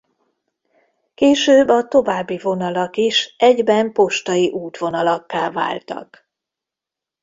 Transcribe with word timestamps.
Később 1.13 1.67
a 1.69 1.87
további 1.87 2.37
vonalak 2.37 2.97
is 2.97 3.35
egyben 3.37 3.91
postai 3.91 4.49
útvonalakká 4.49 5.51
váltak. 5.51 6.29